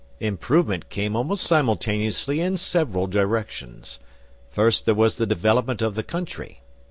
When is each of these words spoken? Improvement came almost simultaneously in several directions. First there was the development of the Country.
Improvement 0.19 0.89
came 0.89 1.15
almost 1.15 1.45
simultaneously 1.45 2.39
in 2.39 2.57
several 2.57 3.05
directions. 3.05 3.99
First 4.49 4.87
there 4.87 4.95
was 4.95 5.17
the 5.17 5.27
development 5.27 5.79
of 5.83 5.93
the 5.93 6.01
Country. 6.01 6.61